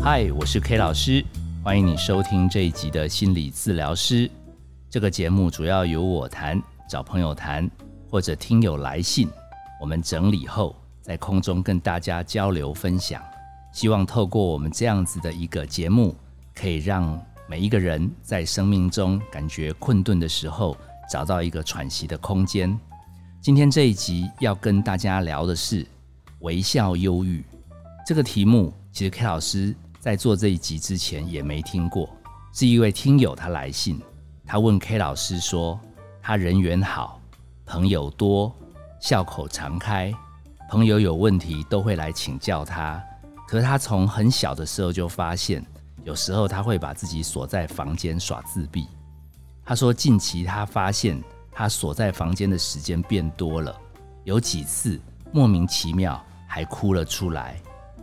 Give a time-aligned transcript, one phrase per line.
[0.00, 1.22] 嗨，我是 K 老师，
[1.62, 4.30] 欢迎你收听这一集的心理治疗师。
[4.88, 7.68] 这个节目主要由我谈，找朋友谈，
[8.08, 9.28] 或者听友来信，
[9.80, 13.20] 我们整理后在空中跟大家交流分享。
[13.72, 16.14] 希望透过我们这样子的一个节目，
[16.54, 20.76] 可以让每一个人在生命中感觉困顿的时候，
[21.10, 22.78] 找到一个喘息的空间。
[23.42, 25.84] 今天这一集要跟大家聊的是
[26.40, 27.44] 微笑忧郁
[28.06, 28.72] 这个题目。
[28.90, 29.76] 其实 K 老师
[30.08, 32.08] 在做这一集之前也没听过，
[32.54, 34.00] 是一位听友他来信，
[34.46, 35.78] 他问 K 老师说，
[36.22, 37.20] 他人缘好，
[37.66, 38.50] 朋友多，
[39.02, 40.10] 笑口常开，
[40.70, 42.98] 朋友有问题都会来请教他。
[43.46, 45.62] 可是他从很小的时候就发现，
[46.04, 48.88] 有时候他会把自己锁在房间耍自闭。
[49.62, 51.22] 他说近期他发现
[51.52, 53.78] 他锁在房间的时间变多了，
[54.24, 54.98] 有几次
[55.32, 57.60] 莫名其妙还哭了出来。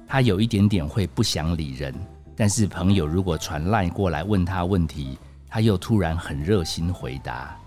[0.08, 1.94] 他有一点点会不想理人，
[2.36, 5.18] 但是朋友如果传赖过来问他问题，
[5.50, 7.58] 他又突然很热心回答。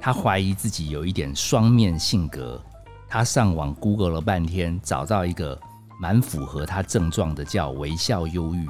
[0.00, 2.60] 他怀疑自己有一点双面性格。
[3.08, 5.58] 他上网 Google 了半天，找到一个
[6.00, 8.66] 蛮符合他症状的，叫微笑忧郁。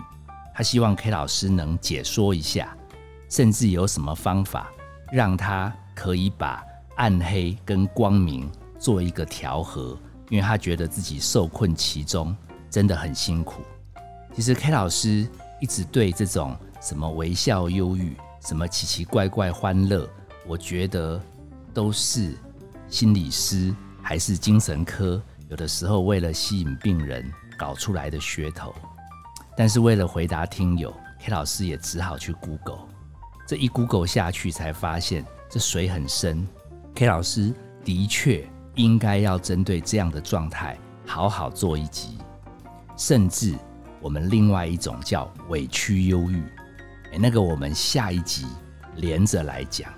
[0.55, 2.77] 他希望 K 老师能解说一下，
[3.30, 4.70] 甚至有什么方法
[5.11, 6.62] 让他可以把
[6.97, 9.97] 暗黑跟光明做一个调和，
[10.28, 12.36] 因为他觉得自己受困其中。
[12.73, 13.61] 真的很辛苦。
[14.34, 15.28] 其实 K 老师
[15.61, 20.09] 一直对这种什么微笑忧郁、什么奇奇怪怪欢乐，
[20.47, 21.20] 我觉得
[21.75, 22.33] 都是
[22.89, 28.75] 心理师还是精神科有的时候为了吸引病人搞出来的噱头。
[29.55, 32.89] 但是为了回答听友，K 老师也只好去 Google。
[33.47, 36.48] 这一 Google 下去，才发现这水很深。
[36.95, 37.53] K 老师
[37.84, 42.17] 的确应该要针对这样的状态好好做一集。
[43.05, 43.53] 甚至
[44.00, 46.41] 我们另外一种叫委屈忧郁，
[47.11, 48.47] 诶，那个我们下一集
[48.95, 49.92] 连着来讲。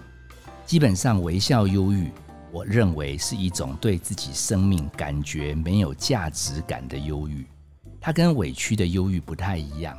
[0.65, 2.11] 基本上微笑忧郁，
[2.51, 7.45] 我认为是一种对自己生命感觉没有价值感的忧郁。
[8.01, 9.95] 它跟委屈的忧郁不太一样。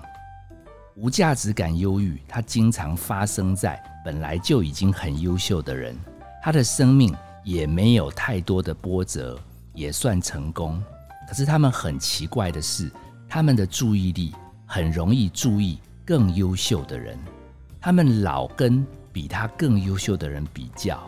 [0.95, 5.95] 无价值感忧郁，它经常发生在本来就已经很优秀的人，
[6.41, 9.39] 他的生命也没有太多的波折，
[9.75, 10.83] 也算成功。
[11.27, 12.91] 可是他们很奇怪的是，
[13.27, 14.33] 他们的注意力
[14.65, 17.17] 很容易注意更优秀的人，
[17.81, 21.01] 他们老跟比他更优秀的人比较。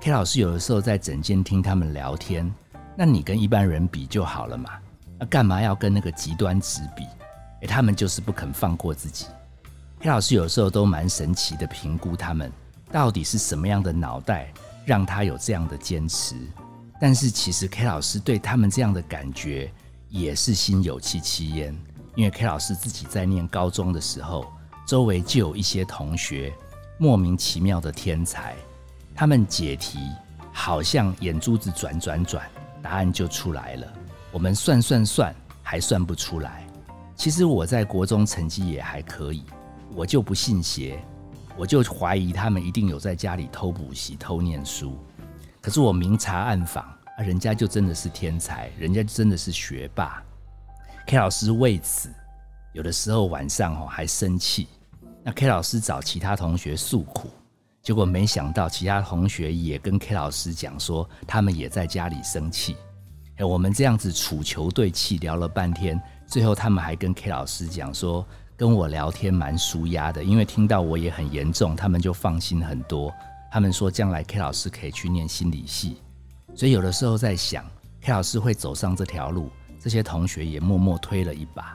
[0.00, 2.52] K 老师有的时候在诊间听他们聊天，
[2.96, 4.70] 那你跟一般人比就好了嘛，
[5.18, 7.04] 那干嘛要跟那个极端值比？
[7.62, 9.26] 诶，他们就是不肯放过自己。
[10.00, 12.52] K 老师有时候都蛮神奇的评估他们
[12.92, 14.52] 到底是什么样的脑袋，
[14.84, 16.36] 让他有这样的坚持。
[17.00, 19.70] 但是其实 K 老师对他们这样的感觉
[20.08, 21.76] 也是心有戚戚焉，
[22.14, 24.46] 因为 K 老师自己在念高中的时候，
[24.86, 26.52] 周围就有一些同学
[26.98, 28.54] 莫名其妙的天才，
[29.14, 29.98] 他们解题
[30.52, 32.48] 好像眼珠子转转转，
[32.82, 33.92] 答案就出来了。
[34.32, 36.66] 我们算算算还算不出来。
[37.14, 39.44] 其实我在国中成绩也还可以，
[39.94, 41.02] 我就不信邪，
[41.56, 44.98] 我就怀疑他们一定有在家里偷补习、偷念书。
[45.66, 46.84] 可是我明察暗访
[47.18, 50.22] 啊，人家就真的是天才，人家真的是学霸。
[51.08, 52.08] K 老师为此
[52.72, 54.68] 有的时候晚上哦还生气，
[55.24, 57.28] 那 K 老师找其他同学诉苦，
[57.82, 62.76] 结果没想到其他同学也跟 K 老师讲说，他们也在家里生气。
[63.38, 68.24] 哎，我们这样子处球对气聊了半天，最后他们还跟 K 老师讲说，
[68.56, 73.12] 跟我聊天蛮舒压的，因为听到我也很严重，他们就放心很多。
[73.56, 75.96] 他们说将来 K 老师可以去念心理系，
[76.54, 77.64] 所以有的时候在想
[78.02, 79.48] K 老师会走上这条路，
[79.80, 81.74] 这些同学也默默推了一把。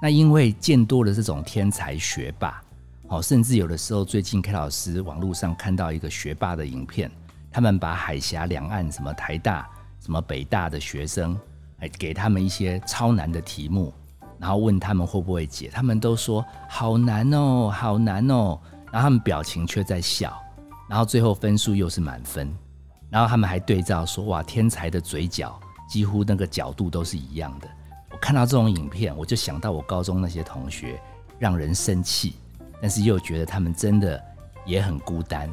[0.00, 2.62] 那因为见多了这种天才学霸，
[3.08, 7.10] 哦，甚至有的时候最近 K 老师网络上看到一个学霸的影片，
[7.50, 9.68] 他们把海峡两岸什么台大、
[9.98, 11.36] 什么北大的学生，
[11.80, 13.92] 哎，给他们一些超难的题目，
[14.38, 18.56] 然后问他们会不会解，他们都说好难哦，好难哦，
[18.92, 20.40] 然后他们表情却在笑。
[20.92, 22.54] 然后最后分数又是满分，
[23.08, 25.58] 然后他们还对照说：“哇，天才的嘴角
[25.88, 27.68] 几乎那个角度都是一样的。”
[28.12, 31.00] 我看到这种影片，我就想到我高中那些同学，
[31.38, 32.34] 让人生气，
[32.78, 34.22] 但是又觉得他们真的
[34.66, 35.48] 也很孤单，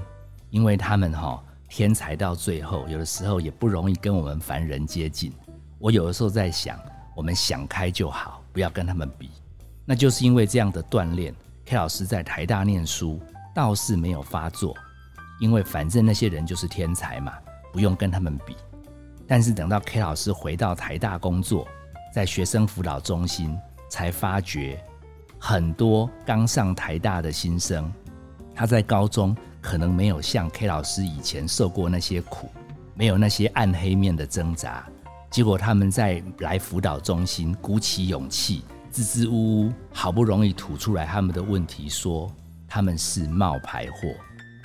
[0.49, 5.31] 因为他们哈天才到最后，有的时候也不容易跟我们凡人接近。
[5.77, 6.77] 我有的时候在想，
[7.15, 9.29] 我们想开就好，不要跟他们比。
[9.85, 11.33] 那就是因为这样的锻炼
[11.63, 13.21] ，K 老师在台大念书
[13.55, 14.75] 倒是没有发作。
[15.39, 17.33] 因为反正那些人就是天才嘛，
[17.71, 18.55] 不用跟他们比。
[19.27, 21.67] 但是等到 K 老师回到台大工作，
[22.13, 23.57] 在学生辅导中心，
[23.89, 24.83] 才发觉
[25.37, 27.91] 很多刚上台大的新生，
[28.55, 32.49] 他在高中可能没有像 K 老师以前受过那些苦，
[32.95, 34.85] 没有那些暗黑面的挣扎，
[35.29, 42.31] 结果他们在来辅导中心鼓起勇气，支支吾吾，好不容易吐出来他们的问题，说
[42.67, 44.09] 他们是冒牌货，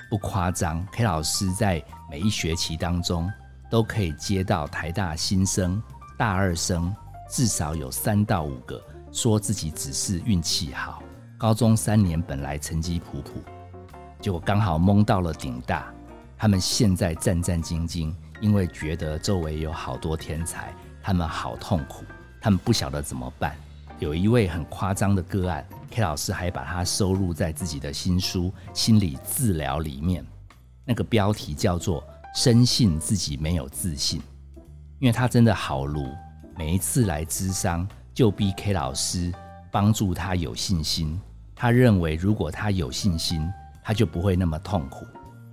[0.09, 0.85] 不夸张。
[0.91, 3.31] K 老师在每一学期当中
[3.69, 5.81] 都可以接到台大新生、
[6.17, 6.93] 大二生。
[7.27, 8.79] 至少有三到五个
[9.11, 11.01] 说自己只是运气好，
[11.39, 13.41] 高中三年本来成绩普普，
[14.21, 15.91] 结果刚好蒙到了顶大。
[16.37, 20.71] 他们现在战战兢兢，因为觉得周围有好多天才，
[21.01, 22.05] 他们好痛苦，
[22.39, 23.55] 他们不晓得怎么办。
[23.97, 30.25] 有一位很夸张的个案，K 老师还把它收录在自己的新书《心理治疗》里面，
[30.83, 32.03] 那个标题叫做
[32.35, 34.21] “深信自己没有自信”，
[34.99, 36.05] 因为他真的好如。
[36.57, 39.33] 每一次来咨商，就逼 K 老师
[39.71, 41.17] 帮助他有信心。
[41.55, 43.49] 他认为，如果他有信心，
[43.81, 45.05] 他就不会那么痛苦。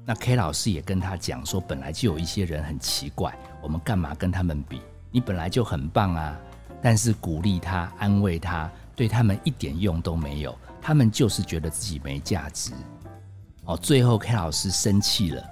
[0.05, 4.81] 那 K 老师也跟他讲说，本来就有一些人很奇怪，我们干嘛跟他们比？
[5.12, 6.37] 你本来就很棒啊！
[6.83, 10.56] 但是鼓励他、安慰他，对他们一点用都没有。
[10.81, 12.73] 他们就是觉得自己没价值。
[13.65, 15.44] 哦，最后 K 老师生气了，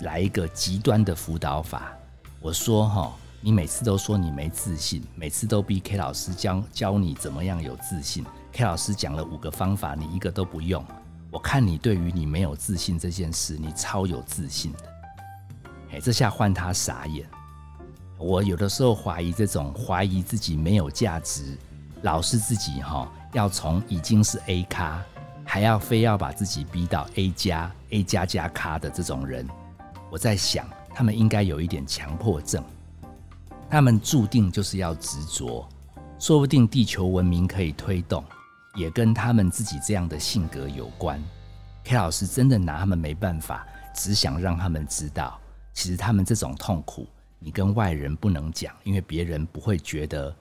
[0.00, 1.92] 来一个极端的辅导法。
[2.40, 3.12] 我说哈。
[3.42, 8.24] 你每次都说你没自信，每次都逼 K 老师教教你怎么样有自信。
[8.50, 10.84] K 老师讲了五个方法，你一个都不用。
[11.30, 14.78] 我看你对于你没有自信这件事，你超有自信的。
[15.92, 17.24] 哎，这下换他傻眼。
[18.18, 21.56] 我有的时候怀疑这种怀疑自己没有价值，
[22.02, 25.02] 老是自己哈要从已经是 A 咖，
[25.44, 29.48] 还要非要把自己逼到 A 加 A 加加咖的这种人，
[30.10, 32.62] 我在想他们应该有一点强迫症。
[33.68, 35.68] 他们注定就是要执着，
[36.18, 38.22] 说不定地球文明可以推动，
[38.74, 41.20] 也跟他们自己这样的性格有关。
[41.82, 45.40] K 老师真的拿他们没办法，只想让他们知道，
[45.72, 47.08] 其实他们这种痛苦，
[47.38, 50.34] 你跟外人不能讲，因为别人不会觉得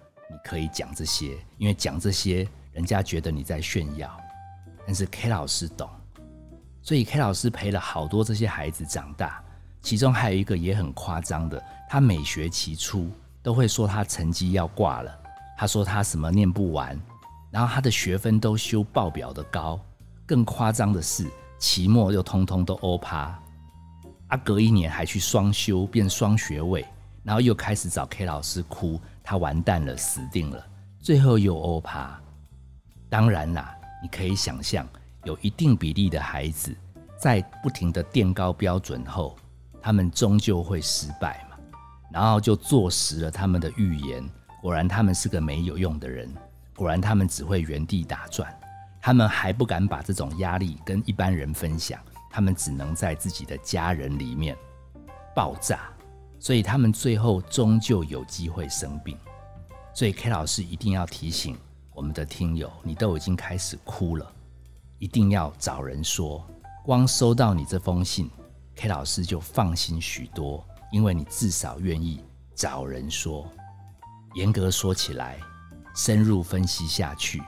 [0.46, 4.16] 可以讲这些，因为讲这些，人家觉得你在炫耀。
[4.86, 5.90] 但是 K 老师懂，
[6.84, 9.44] 所以 K 老师陪了好多这些孩子长大。
[9.82, 13.10] 其中还有一个也很夸张的，他每学期初
[13.42, 15.20] 都会说他成绩要挂了，
[15.58, 17.00] 他说他什么念不完，
[17.50, 19.80] 然后他的学分都修爆表的高，
[20.26, 21.28] 更夸张的是
[21.58, 23.40] 期末又通通都欧趴，
[24.28, 26.86] 啊，隔一年还去双修变双学位，
[27.24, 30.64] 然后又开始找 K 老师哭，他完蛋了，死定了，
[31.00, 32.18] 最后又欧趴。
[33.10, 34.88] 当然啦，你可以想象，
[35.24, 36.74] 有一定比例的孩子
[37.18, 39.36] 在不停的垫高标准后。
[39.82, 41.58] 他们终究会失败嘛，
[42.12, 44.28] 然后就坐实了他们的预言。
[44.60, 46.28] 果然，他们是个没有用的人。
[46.76, 48.52] 果然，他们只会原地打转。
[49.00, 52.00] 他们还不敢把这种压力跟一般人分享，
[52.32, 54.58] 他们只能在自己的家人里面
[55.36, 55.82] 爆炸。
[56.40, 59.18] 所以，他们最后终究有机会生病。
[59.94, 61.58] 所以，K 老师一定要提醒
[61.94, 64.32] 我们的听友：你都已经开始哭了，
[65.00, 66.46] 一定要找人说。
[66.84, 68.30] 光收到你这封信。
[68.76, 72.22] K 老师就放心许多，因为你至少愿意
[72.54, 73.50] 找人说。
[74.34, 75.40] 严格说起来，
[75.96, 77.42] 深入分析下去，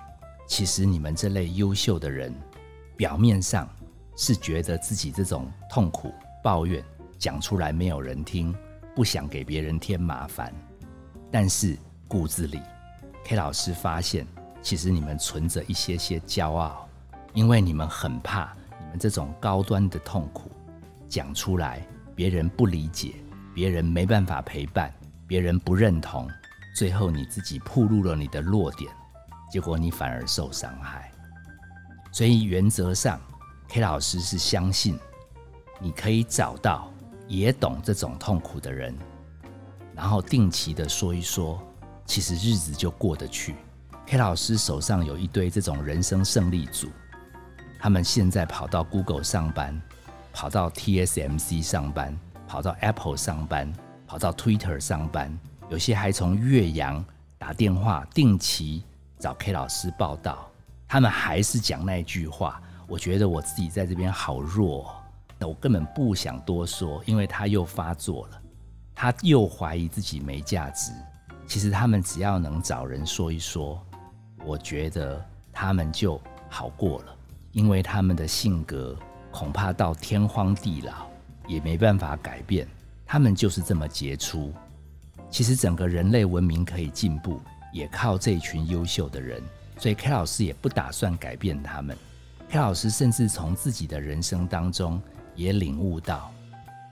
[0.47, 2.33] 其实你们这类优秀的人，
[2.95, 3.69] 表面上
[4.15, 6.81] 是觉得自己这种痛苦、抱怨
[7.19, 8.55] 讲出来没有人听，
[8.97, 10.51] 不想给别人添麻烦，
[11.31, 11.77] 但是
[12.07, 12.59] 骨子里
[13.25, 14.25] ，K 老师发现，
[14.59, 16.89] 其实你们存着一些些骄傲，
[17.35, 18.51] 因为你们很怕
[18.81, 20.49] 你们这种高端的痛苦。
[21.07, 21.85] 讲出来，
[22.15, 23.13] 别人不理解，
[23.53, 24.91] 别人没办法陪伴，
[25.27, 26.27] 别人不认同，
[26.75, 28.91] 最后你自己暴露了你的弱点，
[29.51, 31.11] 结果你反而受伤害。
[32.11, 33.21] 所以原则上
[33.67, 34.97] ，K 老师是相信
[35.79, 36.91] 你可以找到
[37.27, 38.95] 也懂这种痛苦的人，
[39.95, 41.61] 然后定期的说一说，
[42.05, 43.55] 其实日子就过得去。
[44.05, 46.89] K 老师手上有一堆这种人生胜利组，
[47.79, 49.81] 他们现在跑到 Google 上班。
[50.33, 52.15] 跑到 TSMC 上班，
[52.47, 53.73] 跑到 Apple 上班，
[54.05, 55.35] 跑到 Twitter 上班，
[55.67, 57.03] 有些还从岳阳
[57.39, 58.83] 打电话定期
[59.17, 60.47] 找 K 老师报道。
[60.87, 64.95] 他们还是讲那句话，我觉得我自己在这边好弱，
[65.37, 68.41] 那我根本不想多说，因为他又发作了，
[68.95, 70.91] 他又怀疑自己没价值。
[71.45, 73.81] 其实他们只要能找人说一说，
[74.45, 77.15] 我觉得他们就好过了，
[77.51, 78.95] 因为他们的性格。
[79.29, 81.05] 恐怕到天荒地老
[81.47, 82.67] 也没办法改变，
[83.05, 84.51] 他们就是这么杰出。
[85.29, 87.39] 其实整个人类文明可以进步，
[87.71, 89.43] 也靠这群优秀的人。
[89.77, 91.95] 所以 K 老师也不打算改变他们。
[92.49, 94.99] K 老师甚至从自己的人生当中
[95.37, 96.29] 也领悟到，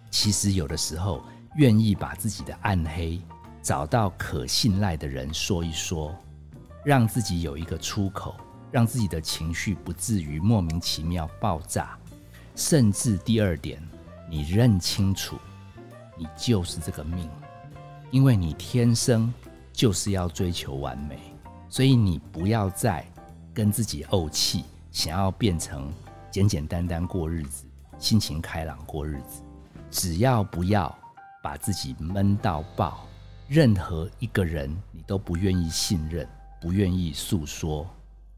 [0.10, 1.22] 其实有的时候
[1.56, 3.20] 愿意把自己的暗黑
[3.62, 6.16] 找到可信赖的人说一说，
[6.86, 8.36] 让自己有一个出口，
[8.72, 11.98] 让自己的情绪不至于莫名其妙爆炸。
[12.56, 13.82] 甚至第二点，
[14.30, 15.36] 你认清楚，
[16.18, 17.30] 你就是这个命，
[18.12, 19.34] 因为你天生
[19.74, 21.20] 就是要追求完美，
[21.68, 23.06] 所以你不要再
[23.54, 24.64] 跟自己怄气。
[24.92, 25.92] 想要变成
[26.32, 27.66] 简简单单过日子，
[27.98, 29.42] 心情开朗过日子，
[29.90, 30.94] 只要不要
[31.42, 33.08] 把自己闷到爆，
[33.48, 36.28] 任何一个人你都不愿意信任，
[36.62, 37.88] 不愿意诉说，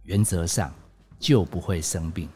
[0.03, 0.73] 原则上
[1.19, 2.29] 就不会生病。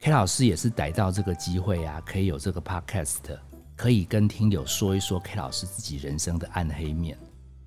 [0.00, 3.38] K 老师也是逮到这个机会啊，可以有这个 podcast，
[3.76, 7.18] 可以跟听友说一说 K 老师自己人生的暗黑面。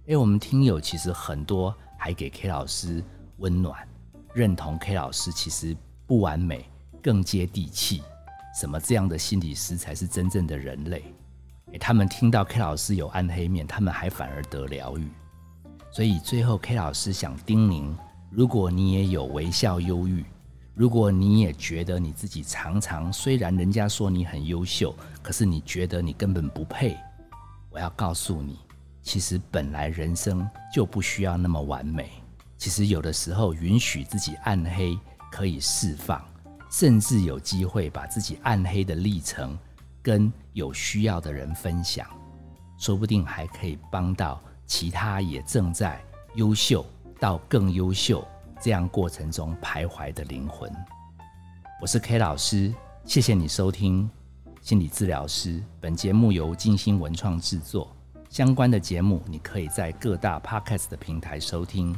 [0.06, 3.04] 为我们听友其实很多还给 K 老师
[3.38, 3.88] 温暖。
[4.34, 5.76] 认同 K 老师其实
[6.06, 6.70] 不完美，
[7.02, 8.04] 更接地气。
[8.56, 11.04] 什么这样的心理师才是真正的人类？
[11.78, 15.10] 他们听到 K 老师有暗黑面，他们还反而得疗愈。
[15.92, 17.94] 所以最后 K 老师想叮咛：
[18.32, 20.24] 如果你也有微笑忧郁，
[20.74, 26.96] 如果你也觉得你自己常常虽然人家说你很优秀，可是你觉得你根本不配，
[27.70, 28.60] 我要告诉你，
[29.02, 32.10] 其实本来人生就不需要那么完美。
[32.58, 34.98] 其实有的时候，允许自己暗黑
[35.30, 36.24] 可以释放，
[36.70, 39.58] 甚至有机会把自己暗黑的历程
[40.02, 42.06] 跟有需要的人分享，
[42.78, 46.04] 说不定还可以帮到其他也正在
[46.36, 46.86] 优秀
[47.20, 48.28] 到更优秀
[48.62, 50.72] 这样过程中徘徊的灵魂。
[51.82, 54.10] 我是 K 老师，谢谢你收听
[54.62, 55.64] 心理治疗师。
[55.80, 57.96] 本节目由金星文创制作，
[58.30, 61.98] 相关的节目你可以在各大 Podcast 的平台收听。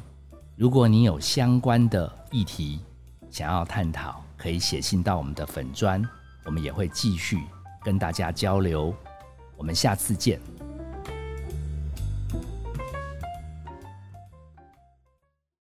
[0.55, 2.79] 如果你有相关的议题
[3.29, 6.01] 想要探讨，可以写信到我们的粉砖，
[6.45, 7.39] 我们也会继续
[7.83, 8.95] 跟大家交流。
[9.57, 10.39] 我们下次见。